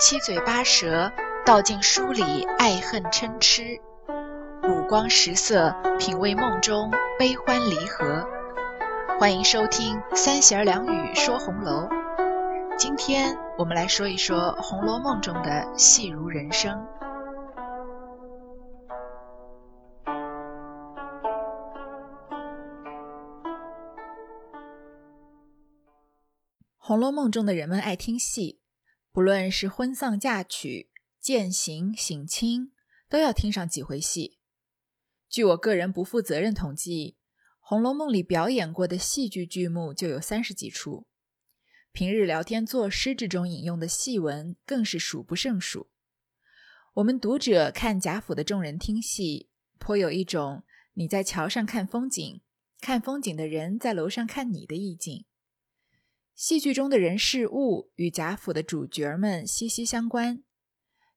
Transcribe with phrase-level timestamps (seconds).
[0.00, 1.12] 七嘴八舌
[1.46, 3.80] 道尽书里爱恨嗔痴，
[4.64, 8.26] 五光十色品味梦中悲欢离合。
[9.20, 11.88] 欢迎收听三弦两语说红楼。
[12.76, 16.74] 今天我们来说一说《红楼梦》中的戏如人生。
[26.84, 28.60] 《红楼梦》中的人们爱听戏，
[29.12, 32.72] 不论是婚丧嫁娶、践行省亲，
[33.08, 34.40] 都要听上几回戏。
[35.28, 37.16] 据我个人不负责任统计，
[37.60, 41.06] 《红楼梦》里表演过的戏剧剧目就有三十几出，
[41.92, 45.88] 平日聊天作诗之中引用的戏文更是数不胜数。
[46.94, 52.40] 我们读者看贾府的众人听戏，颇有一种你在桥上看风景，
[52.80, 55.26] 看风景的人在楼上看你的意境。
[56.34, 60.42] 戏剧中的人事物与贾府的主角们息息相关，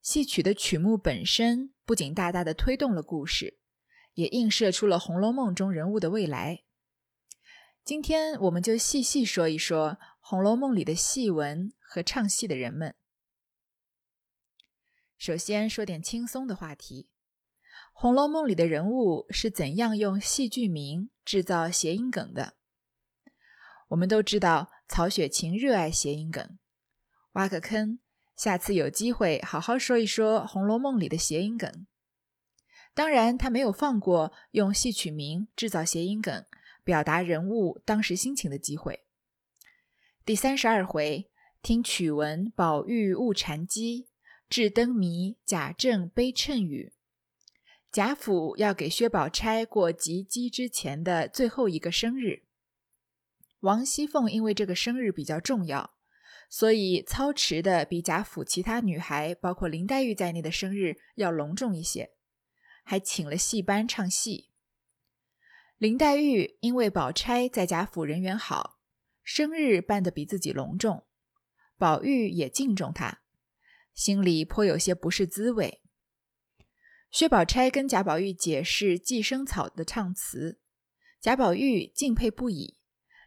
[0.01, 3.57] 戏曲的曲目本身不仅大大的推动了故事，
[4.13, 6.63] 也映射出了《红楼梦》中人物的未来。
[7.83, 12.95] 今天我们就细细说一说《红楼梦》里的戏文和唱戏的人们。
[15.17, 17.09] 首先说点轻松的话题，
[17.93, 22.57] 《红楼梦》里的人物是怎样用戏剧名制造谐音梗的？
[23.87, 24.74] 我们都知道。
[24.87, 26.57] 曹雪芹热爱谐音梗，
[27.33, 27.99] 挖个坑，
[28.35, 31.87] 下次有机会好好说一说《红楼梦》里的谐音梗。
[32.93, 36.45] 当然，他没有放过用戏曲名制造谐音梗、
[36.83, 39.01] 表达人物当时心情的机会。
[40.23, 41.29] 第三十二回，
[41.61, 44.07] 听曲文宝玉误禅机，
[44.47, 46.93] 智灯谜贾政悲谶语。
[47.91, 52.44] 贾府要给薛宝钗过及笄之前的最后一个生日。
[53.65, 55.95] 王熙凤因为这个生日比较重要，
[56.51, 62.11] 所以操持的比贾府其他女孩，包括林黛玉在内的生日要隆重一些，
[62.83, 64.51] 还请了戏班唱戏。
[65.79, 68.77] 林黛玉因为宝钗在贾府人缘好，
[69.23, 71.07] 生日办得比自己隆重，
[71.75, 73.23] 宝玉也敬重她，
[73.95, 75.81] 心里颇有些不是滋味。
[77.09, 80.59] 薛宝钗跟贾宝玉解释《寄生草》的唱词，
[81.19, 82.77] 贾宝玉敬佩不已。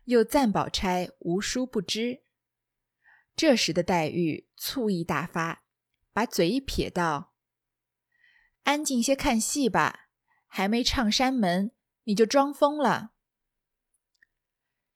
[0.09, 2.23] 又赞宝钗无书不知。
[3.37, 5.65] 这时的黛玉醋意大发，
[6.15, 7.35] 把嘴一撇道
[8.65, 10.09] ：“安静些看戏吧，
[10.47, 11.73] 还没唱山门，
[12.05, 13.11] 你就装疯了。”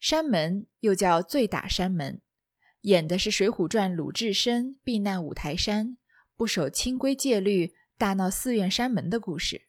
[0.00, 2.22] 山门又叫醉打山门，
[2.80, 5.98] 演的是《水浒传》鲁智深避难五台山，
[6.34, 9.68] 不守清规戒律，大闹寺院山门的故事。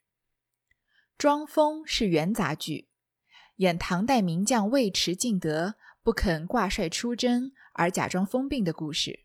[1.18, 2.88] 装疯是元杂剧。
[3.56, 9.20] 演唐代名将尉迟敬德不肯挂帅出征而假装疯病的故事。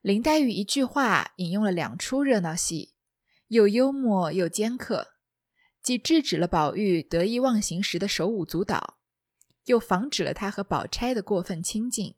[0.00, 2.94] 林黛玉一句话引用了两出热闹戏，
[3.48, 5.14] 又幽默又尖刻，
[5.82, 8.98] 既制止了宝玉得意忘形时的手舞足蹈，
[9.64, 12.14] 又防止了他和宝钗的过分亲近，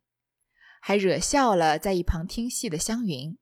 [0.80, 3.36] 还惹笑了在一旁听戏的湘云，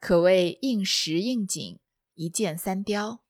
[0.00, 1.78] 可谓应时应景，
[2.14, 3.21] 一箭三雕。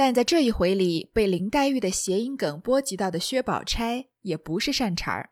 [0.00, 5.28] 但在这一回里，被林黛玉的谐音梗波及到的薛宝钗也不是善茬儿。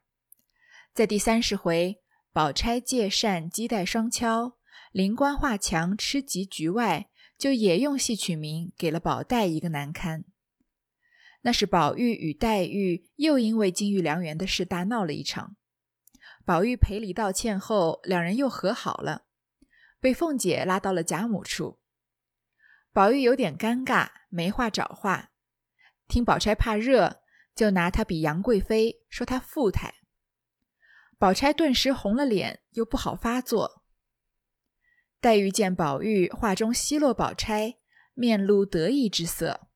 [0.93, 2.03] 在第三十回，
[2.35, 4.59] 宝钗借扇击带双敲，
[4.93, 7.09] 灵官画墙吃及局外，
[7.39, 10.27] 就也用戏曲名给了宝黛一个难堪。
[11.41, 15.57] 那是宝玉与黛玉又因为金玉良缘的事大闹了一场，
[16.45, 19.23] 宝玉赔礼道歉后，两人又和好了，
[19.99, 21.79] 被凤姐拉到了贾母处。
[22.93, 25.31] 宝玉有点尴尬，没话找话。
[26.09, 27.21] 听宝钗怕热，
[27.55, 29.95] 就拿她比杨贵妃，说她富态。
[31.19, 33.85] 宝钗顿时红了脸，又不好发作。
[35.21, 37.77] 黛玉见宝玉话中奚落宝钗，
[38.15, 39.69] 面露得意之色，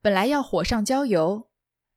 [0.00, 1.50] 本来要火上浇油，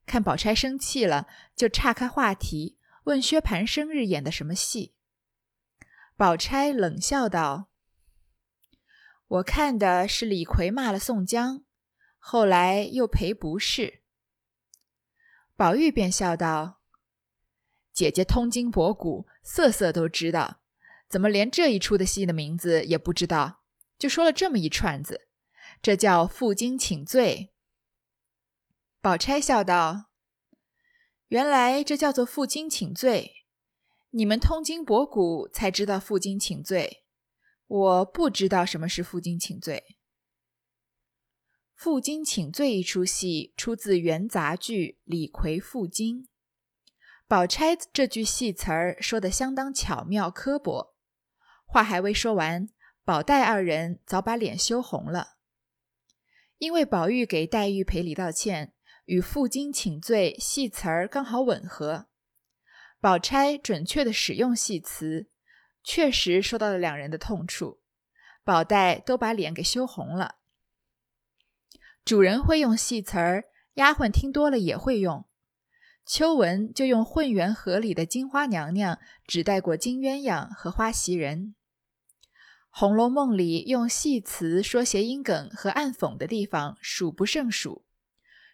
[0.05, 4.95] 看宝钗生气了，就岔开话题，问薛蟠生日演的什么戏。
[6.17, 7.68] 宝钗冷笑道。
[9.29, 11.63] 我看的是李逵骂了宋江，
[12.17, 14.01] 后来又赔不是。
[15.55, 16.79] 宝玉便笑道
[17.93, 20.61] ：“姐姐通经博古，色色都知道，
[21.07, 23.61] 怎么连这一出的戏的名字也不知道？
[23.99, 25.27] 就说了这么一串子，
[25.79, 27.53] 这叫负荆请罪。”
[28.99, 30.05] 宝钗笑道
[31.29, 33.45] ：“原来这叫做负荆请罪，
[34.09, 37.03] 你们通经博古才知道负荆请罪。”
[37.69, 39.95] 我不知道什么是负荆请罪。
[41.75, 46.23] 负荆请罪一出戏出自元杂剧《李逵负荆》，
[47.27, 50.95] 宝钗这句戏词儿说的相当巧妙刻薄，
[51.67, 52.67] 话还未说完，
[53.05, 55.37] 宝黛二人早把脸羞红了。
[56.57, 58.73] 因为宝玉给黛玉赔礼道歉，
[59.05, 62.07] 与负荆请罪戏词儿刚好吻合，
[62.99, 65.29] 宝钗准确的使用戏词，
[65.91, 67.79] 确实说到了两人的痛处，
[68.43, 70.35] 宝黛都把脸给羞红了。
[72.05, 75.25] 主人会用戏词儿，丫鬟听多了也会用。
[76.05, 81.55] 秋文就用混元盒里的金花娘娘指代过金鸳鸯和花袭人，
[82.69, 87.83] 《红楼梦》里用戏词说谐音梗和暗讽的地方数不胜数，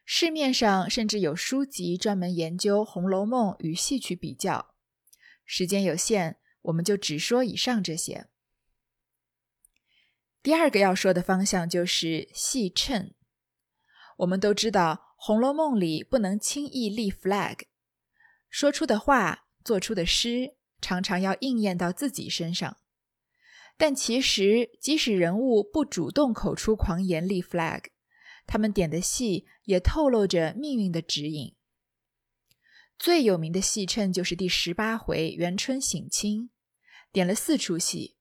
[0.06, 4.74] 市面上甚至有书籍专门研究《红楼梦》与戏曲比较。
[5.44, 8.28] 时间有限，我们就只说以上这些。
[10.44, 13.14] 第二个要说的方向就是戏称。
[14.18, 15.02] 我们都知道。
[15.28, 17.62] 《红楼梦》里不能轻易立 flag，
[18.50, 22.78] 说出的话、做出的诗，常常要应验到自己身上。
[23.76, 27.86] 但其实，即使人物不主动口出狂言立 flag，
[28.46, 31.56] 他们点的戏也透露着命运的指引。
[33.00, 36.52] 最有名的戏称就是第十八回元春省亲，
[37.16, 38.18] 点了四出戏：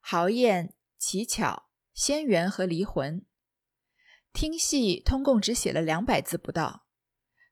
[0.00, 3.26] 豪宴、乞巧、仙缘和离魂。
[4.32, 6.86] 听戏通共只写了两百字不到，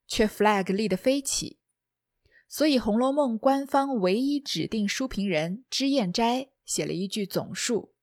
[0.07, 1.59] 却 flag 立得飞起，
[2.47, 7.93] 所以《红楼梦》官方唯一指定书评人脂砚斋写了一句总述：“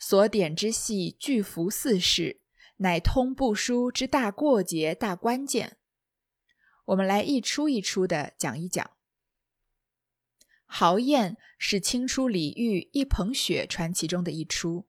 [0.00, 2.40] 所点之戏巨幅四世，
[2.78, 5.76] 乃通部书之大过节、大关键。”
[6.86, 8.97] 我们来一出一出的讲一讲。
[10.70, 14.86] 豪宴是清初李煜一捧雪传奇中的一出。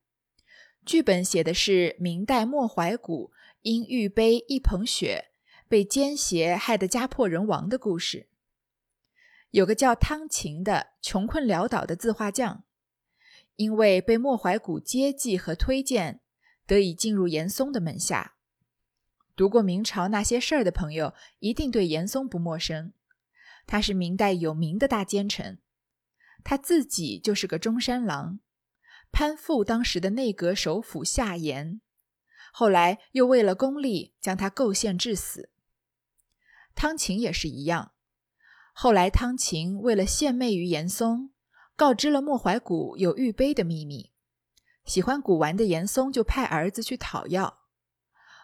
[0.85, 3.31] 剧本写的是明代莫怀古
[3.61, 5.31] 因玉杯一捧雪
[5.67, 8.27] 被奸邪害得家破人亡的故事。
[9.51, 12.65] 有个叫汤勤的穷困潦倒的字画匠，
[13.55, 16.19] 因为被莫怀古接济和推荐，
[16.67, 18.35] 得以进入严嵩的门下。
[19.35, 22.93] 读过明朝那些事儿的朋友一定对严嵩不陌生，
[23.65, 25.59] 他是明代有名的大奸臣，
[26.43, 28.39] 他自己就是个中山狼。
[29.11, 31.81] 攀附当时的内阁首辅夏言，
[32.53, 35.49] 后来又为了功利将他构陷致死。
[36.75, 37.93] 汤勤也是一样，
[38.71, 41.31] 后来汤勤为了献媚于严嵩，
[41.75, 44.11] 告知了莫怀古有玉杯的秘密，
[44.85, 47.61] 喜欢古玩的严嵩就派儿子去讨要，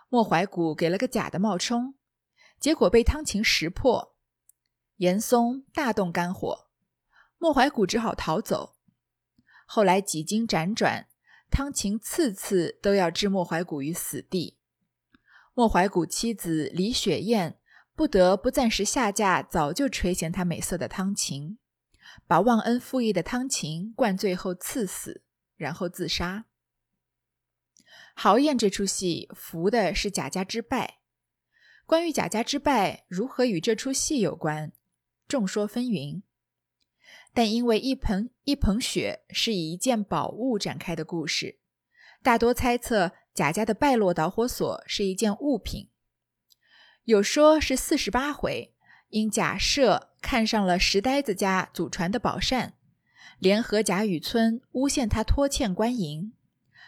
[0.10, 1.94] 莫怀古给了个假的冒充，
[2.60, 4.16] 结果被汤勤识破，
[4.98, 6.65] 严嵩大动肝火，
[7.46, 8.76] 莫怀古只好逃走。
[9.68, 11.08] 后来几经辗转，
[11.52, 14.58] 汤勤次次都要置莫怀古于死地。
[15.54, 17.60] 莫怀古妻子李雪燕
[17.94, 21.60] 不得不暂时下嫁早就垂涎她美色的汤勤，
[22.26, 25.22] 把忘恩负义的汤勤灌醉后赐死，
[25.56, 26.46] 然后自杀。
[28.16, 30.98] 豪宴这出戏服的是贾家之败。
[31.86, 34.72] 关于贾家之败如何与这出戏有关，
[35.28, 36.24] 众说纷纭。
[37.36, 41.60] 但因为一盆一捧雪是以一件宝物展开的故事，
[42.24, 45.90] 大多猜测贾家的败落导火索是一件物品。
[47.04, 48.74] 有说是四十八回，
[49.10, 52.76] 因贾赦看上了石呆子家祖传的宝扇，
[53.38, 56.32] 联合贾雨村诬陷他拖欠官银，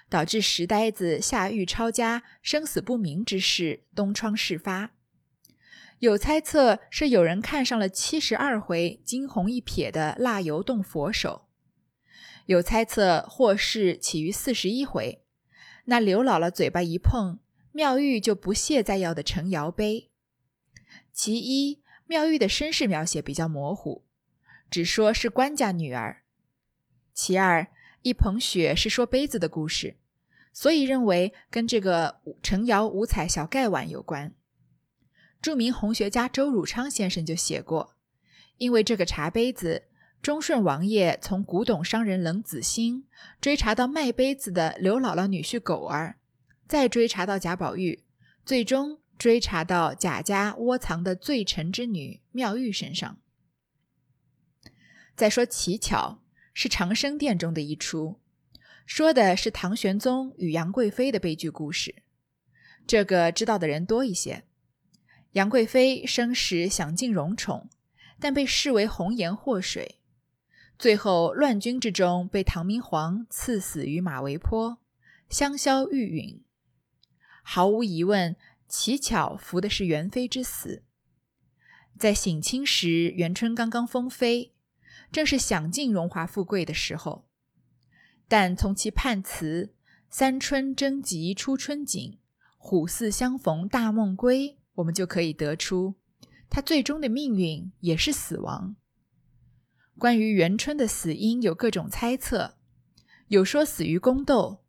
[0.08, 4.94] 导致石呆子下狱抄家、生死不明之事东窗事发。
[6.00, 11.48] 有猜测是有人看上了七十二回惊鸿一瞥的蜡油洞佛手，
[12.46, 15.24] 有猜测或是起于四十一回，
[15.86, 17.40] 那刘姥姥嘴巴一碰，
[17.72, 20.12] 妙玉就不屑再要的陈窑杯。
[21.12, 24.04] 其一，妙玉的身世描写比较模糊，
[24.70, 26.22] 只说是官家女儿；
[27.12, 27.70] 其二，
[28.04, 29.98] 一捧雪是说杯子的故事，
[30.54, 34.36] 所以认为跟这个陈窑五彩小盖碗有关。
[35.42, 37.96] 著名红学家周汝昌先生就写过，
[38.58, 39.84] 因为这个茶杯子，
[40.22, 43.06] 忠顺王爷从古董商人冷子兴
[43.40, 46.18] 追查到卖杯子的刘姥姥女婿狗儿，
[46.68, 48.04] 再追查到贾宝玉，
[48.44, 53.18] 最终追查到贾家窝藏的罪臣之女妙玉身上。
[55.16, 58.20] 再说乞巧是长生殿中的一出，
[58.86, 62.04] 说的是唐玄宗与杨贵妃的悲剧故事，
[62.88, 64.44] 这个知道的人多一些。
[65.38, 67.70] 杨贵妃生时享尽荣宠，
[68.20, 70.00] 但被视为红颜祸水，
[70.80, 74.80] 最后乱军之中被唐明皇赐死于马嵬坡，
[75.30, 76.40] 香消玉殒。
[77.44, 78.36] 毫无疑问，
[78.68, 80.82] 乞巧服的是元妃之死。
[82.00, 84.54] 在省亲时，元春刚刚封妃，
[85.12, 87.28] 正是享尽荣华富贵的时候。
[88.28, 89.76] 但从其判词
[90.10, 92.18] “三春争吉初春景，
[92.58, 95.96] 虎兕相逢大梦归”，我们就可以得出，
[96.50, 98.76] 他最终的命运也是死亡。
[99.98, 102.58] 关于元春的死因，有各种猜测。
[103.28, 104.64] 有说死于宫斗，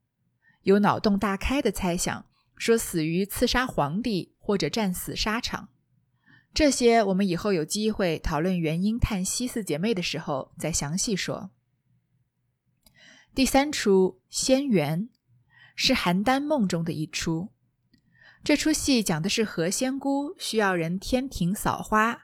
[0.62, 5.68] 有脑洞大开的猜想，说死于刺杀皇帝或者战死沙场。
[6.54, 11.50] 这些我们以后有机会讨论元婴、叹息四姐妹的时候再详细说。
[13.34, 15.02] 第三出《仙缘》
[15.76, 17.52] 是邯郸梦中的一出，
[18.48, 22.22] 这出戏讲的是何仙姑需要人天庭扫花，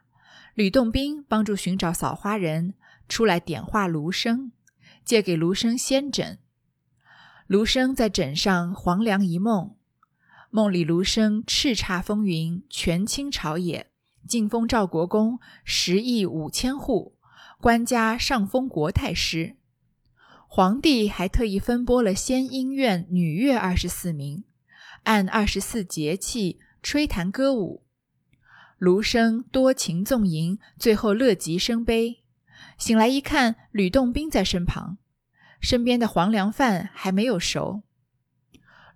[0.54, 2.72] 吕洞宾帮助寻找扫花人，
[3.06, 4.50] 出来点化卢生。
[5.04, 6.38] 借给卢生仙枕，
[7.46, 9.76] 卢生在枕上黄粱一梦，
[10.48, 13.88] 梦里卢生叱咤风云，权倾朝野，
[14.26, 17.18] 晋封赵国公十亿五千户，
[17.60, 19.56] 官家上封国太师，
[20.48, 24.44] 皇帝还特意分拨了仙音院女乐二十四名，
[25.04, 27.82] 按二十四节气吹弹歌舞，
[28.78, 32.22] 卢生多情纵吟，最后乐极生悲。
[32.78, 34.98] 醒来一看，吕洞宾在身旁，
[35.60, 37.82] 身边的黄粱饭还没有熟。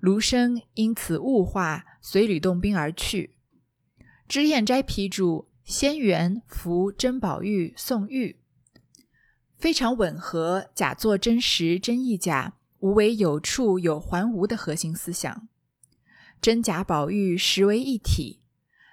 [0.00, 3.34] 卢生因此物化，随吕洞宾而去。
[4.26, 8.40] 脂砚斋批注：仙缘扶甄宝玉送玉，
[9.56, 15.48] 非常吻合假作真实，真亦假，无为有处，有还无的核心思想。
[16.40, 18.40] 真假宝玉实为一体。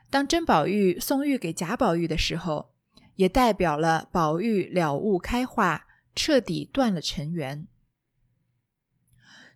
[0.09, 2.75] 当甄宝玉送玉给贾宝玉的时候。
[3.15, 7.65] 也代表了宝玉了悟开化，彻底断了尘缘。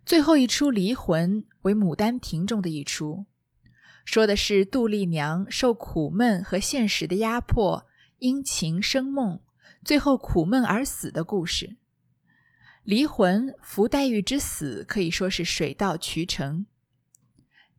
[0.06, 3.26] 最后一出离魂为《牡丹亭》中的一出，
[4.06, 7.86] 说的是杜丽娘受苦闷和现实的压迫，
[8.20, 9.42] 因情生梦，
[9.84, 11.76] 最后苦闷而死的故事。
[12.84, 16.66] 离魂扶黛玉之死可以说是水到渠成，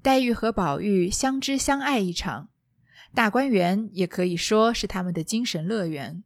[0.02, 2.49] 黛玉和宝玉相知相爱一场。
[3.14, 6.23] 大观园也可以说是他们的精神乐园，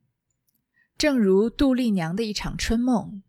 [0.98, 3.22] 正如杜丽娘的一场春梦。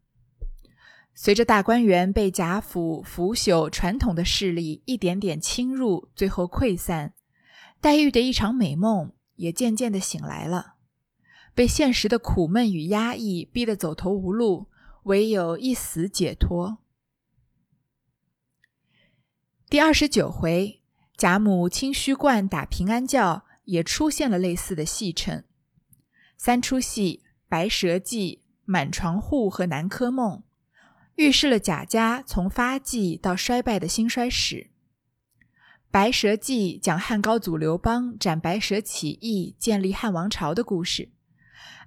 [1.14, 7.14] 随着大观园被贾府腐朽传统的势力一点点侵入，最后溃散，
[7.80, 10.74] 黛玉的一场美梦也渐渐的醒来了。
[11.54, 14.68] 被现实的苦闷与压抑逼得走投无路，
[15.04, 16.80] 唯有一死解脱。
[19.68, 20.82] 第二十九回，
[21.18, 23.44] 贾母清虚观打平安轿。
[23.66, 25.44] 也出现了类似的戏称，
[26.38, 30.38] 三出戏《白蛇记》《满床户》和《南柯梦》，
[31.16, 34.56] 预示了贾家从发迹到衰败的兴衰史。
[35.90, 41.10] 《白蛇记》讲汉高祖刘邦斩白蛇起义，建立汉王朝的故事，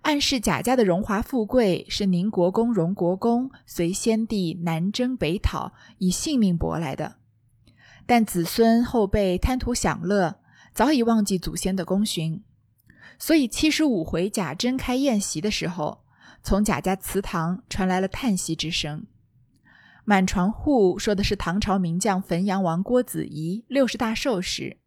[0.02, 7.17] 暗示贾家的荣华富贵是宁国公、荣国公随先帝南征北讨，以性命搏来的，
[8.08, 10.40] 但子孙后辈贪图享乐。
[10.72, 12.42] 早已忘记祖先的功勋，
[13.18, 16.04] 所以七十五回贾珍开宴席的时候，
[16.42, 19.04] 从贾家祠堂传来了叹息之声。
[20.04, 24.78] 满床户说的是唐朝名将汾阳王郭子仪六十大寿时，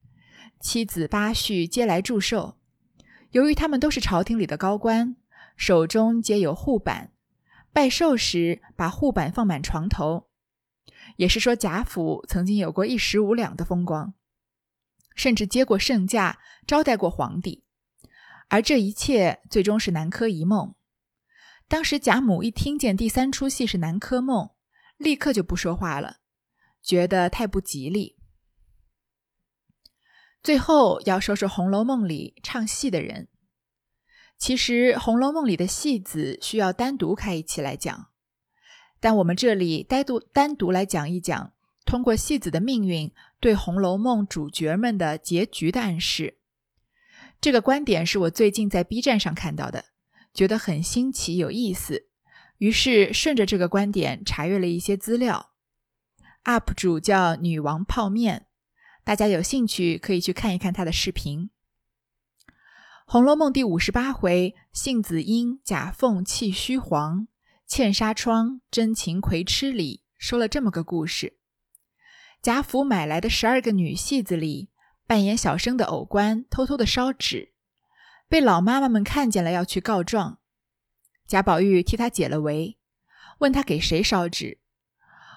[0.59, 2.55] 妻子八婿皆来祝寿。
[3.31, 5.15] 由于他们都是朝廷里的高官，
[5.55, 7.11] 手中皆有护板，
[7.71, 10.27] 拜寿时把护板放满床头，
[11.17, 14.13] 也是说贾府曾经有过一时无两的风光。
[15.13, 17.65] 甚至接过圣驾，招待过皇帝，
[18.47, 20.73] 而这一切最终是南柯一梦。
[21.67, 24.51] 当时贾母一听见第三出戏是南柯梦，
[24.97, 26.19] 立刻就不说话了，
[26.81, 28.17] 觉得太不吉利。
[30.41, 33.27] 最后要说说《红楼梦》里唱戏的人。
[34.37, 38.10] 其实《红楼梦》里的戏子需要单独开一期来讲，
[39.01, 41.51] 但我们这里单独单独来讲一讲，
[41.83, 43.11] 通过戏子的命运。
[43.41, 46.37] 对《红楼梦》主角们的结局的暗示，
[47.41, 49.85] 这个观点是我最近在 B 站上看到的，
[50.31, 52.05] 觉得很新奇有意思，
[52.59, 55.53] 于是顺着这个观点查阅了一些资料。
[56.43, 58.45] UP 主叫女王泡面，
[59.03, 61.49] 大家有兴趣可以去看一看他的视频。
[63.07, 67.27] 《红楼梦》第五十八回，杏子因假凤气虚黄，
[67.71, 71.37] 茜纱窗真情葵痴里，说了这么个故事。
[72.41, 74.69] 贾府买来的十二个女戏子里，
[75.07, 77.53] 扮演小生的偶官偷偷的烧纸，
[78.27, 80.39] 被老妈妈们看见了，要去告状。
[81.25, 82.77] 贾宝玉替他解了围，
[83.39, 84.59] 问他给谁烧纸。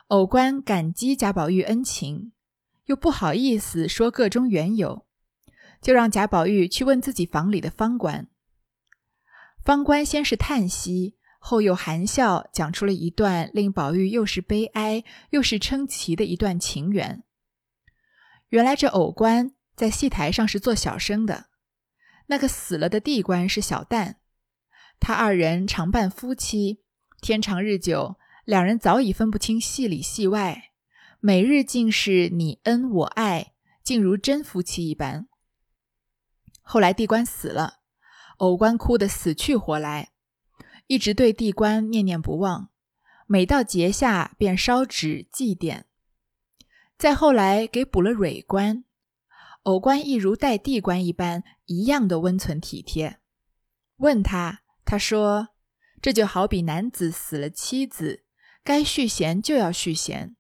[0.09, 2.33] 偶官感激贾宝玉恩情，
[2.87, 5.07] 又不好意思说个中缘由，
[5.81, 8.27] 就让贾宝玉去问自己房里的方官。
[9.63, 17.23] 方官先是叹息，后又含笑，讲出了一段令宝玉又是悲哀又是称奇的一段情缘。
[18.49, 21.51] 原来这偶官在戏台上是做小生的，
[22.29, 24.15] 那个死了的地官是小旦，
[24.99, 26.81] 他二人常伴夫妻，
[27.21, 30.71] 天长日久，两人早已分不清戏里戏外，
[31.21, 35.29] 每日竟是你恩我爱，竟如真夫妻一般。
[36.63, 37.81] 后来地官死了，
[38.39, 40.14] 偶官哭得死去活来，
[40.87, 42.71] 一直对地官念念不忘，
[43.27, 45.85] 每到节下便烧纸祭奠。
[46.97, 48.85] 再后来给补了蕊官，
[49.63, 53.19] 偶官亦如待地官一般，一样的温存体贴。
[53.97, 55.49] 问他，他说
[56.01, 58.25] ：“这就好比男子死了妻子，
[58.63, 60.37] 该续弦就要续弦。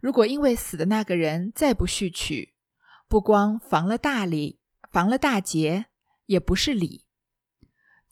[0.00, 2.54] 如果因为死的那个人再不续娶，
[3.08, 4.60] 不光防了大礼。”
[4.92, 5.86] 防了大劫，
[6.26, 7.03] 也不是礼，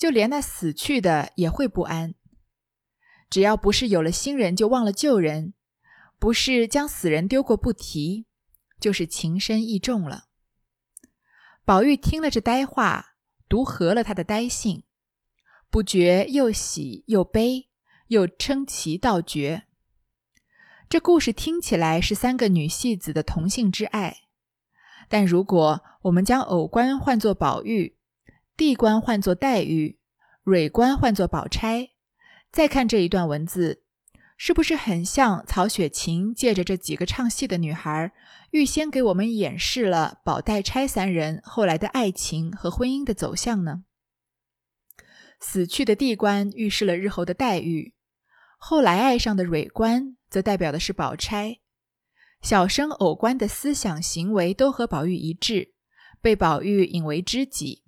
[0.03, 2.17] 就连那死去的也会不安。
[3.31, 5.55] 只要不是有了新人就忘了旧人，
[6.19, 8.27] 不是将死人丢过不提，
[8.81, 10.25] 就是情深意重了。
[11.65, 13.15] 宝玉听了这呆话，
[13.49, 14.83] 独合了他的呆性，
[15.71, 17.69] 不觉又喜又悲，
[18.09, 19.69] 又称奇道绝。
[20.89, 24.23] 这故事听起来是三个女戏子的同性之爱。
[25.09, 27.97] 但如果我们将偶官换作宝玉，
[28.57, 29.99] 地官换作黛玉，
[30.45, 31.91] 蕊官换作宝钗，
[32.51, 33.83] 再看这一段文字，
[34.37, 38.13] 是不是很像曹雪芹借着这几个唱戏的女孩，
[38.51, 43.85] 预先给我们演示了宝黛钗三人后来的爱情和婚姻的走向呢？
[45.41, 47.95] 死去的地官预示了日后的黛玉，
[48.59, 51.59] 后来爱上的蕊官则代表的是宝钗。
[52.43, 55.75] 小生偶官的思想行为都和宝玉一致，
[56.21, 57.83] 被宝玉引为知己，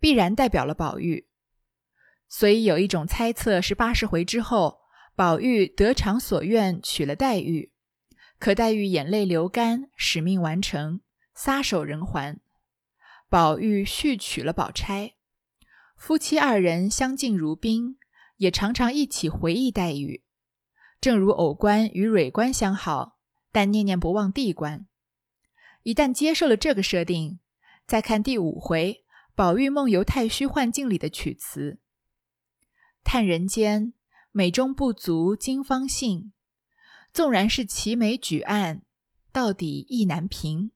[0.00, 1.28] 必然代表了宝玉。
[2.28, 4.80] 所以有一种猜测是八十回之后，
[5.14, 7.72] 宝玉得偿所愿娶了黛玉，
[8.38, 11.00] 可黛玉眼泪流干，使命完成，
[11.34, 12.40] 撒手人寰。
[13.28, 15.14] 宝玉续娶了宝钗，
[15.96, 17.98] 夫妻二人相敬如宾，
[18.38, 20.24] 也常常一起回忆黛玉，
[21.00, 23.18] 正如偶官与蕊官相好。
[23.52, 24.86] 但念念不忘地官，
[25.82, 27.40] 一旦接受了这个设定，
[27.84, 31.78] 再看第五回宝玉梦游太虚幻境里的曲词
[33.02, 33.94] ：“叹人间
[34.32, 36.32] 美中不足今方信，
[37.12, 38.82] 纵然是齐眉举案，
[39.32, 40.72] 到底意难平。”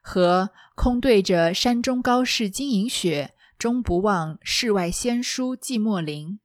[0.00, 6.38] 和空对着山中高士金银雪，终不忘世外仙姝寂寞林，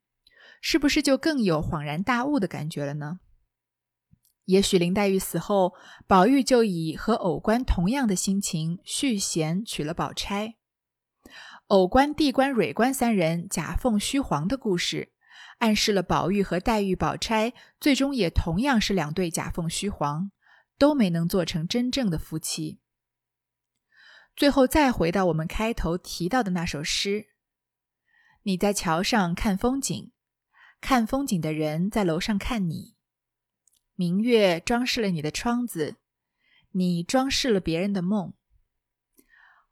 [0.60, 3.20] 是不是就更有恍然大悟的感觉了呢？
[4.46, 5.76] 也许林黛玉死后，
[6.08, 10.56] 宝玉就以和偶官同样的心情续弦娶了宝钗。
[11.72, 15.14] 偶官、地官、蕊官三人假凤虚凰的故事，
[15.60, 20.32] 暗示了宝玉和黛玉、宝钗最终也同样是两对假凤虚凰，
[20.78, 22.82] 都没能做成真正的夫妻。
[24.36, 27.28] 最后再回到我们开头提到的那首诗
[28.44, 30.12] ：“你在桥上看风景，
[30.82, 32.98] 看风景的人在楼上看你。”
[33.96, 35.96] 明月装饰了你的窗子，
[36.72, 38.32] 你装饰了别人的梦。《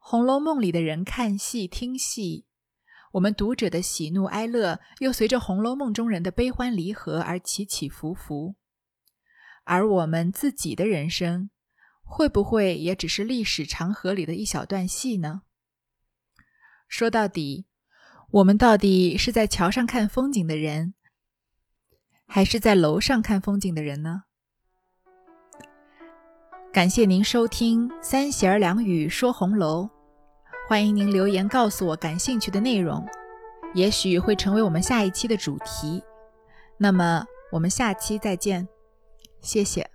[0.02, 2.46] 红楼梦》里的人看戏听戏，
[3.12, 8.56] 我们读者的喜怒哀乐又随着《红楼梦》中人的悲欢离合而起起伏伏。
[9.64, 11.50] 而我们自己的人生，
[12.02, 15.42] 会不会也只是历史长河里的一小段戏呢？
[16.88, 17.66] 说到底，
[18.30, 20.94] 我们到底是在桥上看风景的人？
[22.26, 24.24] 还是在楼上看风景的人呢？
[26.72, 29.90] 感谢您收听三弦两语说红楼，
[30.68, 33.04] 欢迎您留言告诉我感兴趣的内容，
[33.74, 36.00] 也许会成为我们下一期的主题。
[36.78, 38.68] 那么我们下期再见，
[39.40, 39.90] 谢谢。